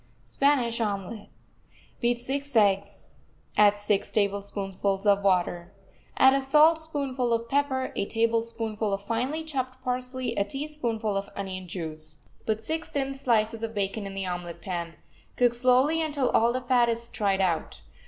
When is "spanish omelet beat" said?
0.25-2.19